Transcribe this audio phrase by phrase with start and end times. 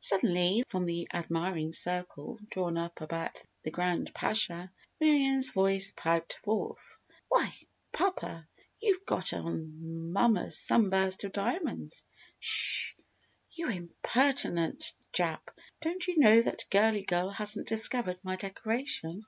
[0.00, 6.98] Suddenly, from the admiring circle drawn up about the Grand Pasha, Miriam's voice piped forth:
[7.28, 7.54] "Why,
[7.92, 8.48] papa!
[8.80, 12.02] You've got on mamma's sunburst of diamonds!"
[12.42, 12.94] "S sh
[13.52, 15.42] you impertinent Jap!
[15.80, 19.26] Don't you know that Girlie Girl hasn't discovered my decoration?